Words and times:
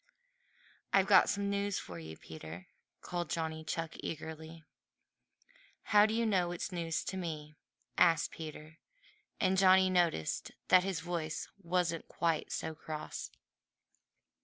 "I've 0.91 1.05
got 1.05 1.29
some 1.29 1.51
news 1.51 1.77
for 1.77 1.99
you, 1.99 2.17
Peter," 2.17 2.65
called 3.03 3.29
Johnny 3.29 3.63
Chuck 3.63 3.91
eagerly. 3.99 4.63
"How 5.93 6.07
do 6.07 6.15
you 6.15 6.25
know 6.25 6.51
it's 6.51 6.71
news 6.71 7.03
to 7.03 7.17
me?" 7.17 7.55
asked 7.99 8.31
Peter, 8.31 8.79
and 9.39 9.59
Johnny 9.59 9.91
noticed 9.91 10.53
that 10.69 10.83
his 10.83 11.01
voice 11.01 11.49
wasn't 11.61 12.07
quite 12.07 12.51
so 12.51 12.73
cross. 12.73 13.29